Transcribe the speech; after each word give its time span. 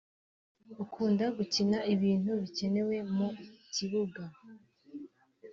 ukunda 0.83 1.25
gukina 1.37 1.79
ibintu 1.93 2.31
bikenewe 2.41 2.95
mu 3.15 3.29
kibuga 3.73 4.23